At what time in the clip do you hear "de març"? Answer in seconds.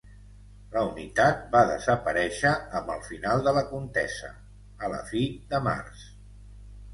5.53-6.09